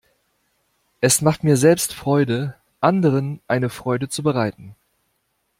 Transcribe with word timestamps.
Es 0.99 1.21
macht 1.21 1.43
mir 1.43 1.57
selbst 1.57 1.93
Freude, 1.93 2.55
anderen 2.79 3.39
eine 3.47 3.69
Freude 3.69 4.09
zu 4.09 4.23
bereiten. 4.23 4.75